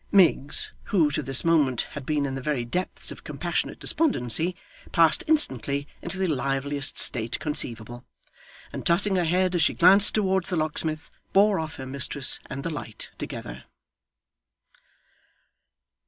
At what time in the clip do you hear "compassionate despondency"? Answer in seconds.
3.23-4.55